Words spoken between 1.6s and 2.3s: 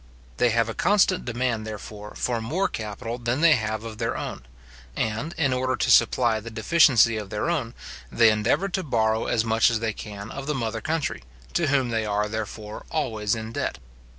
therefore,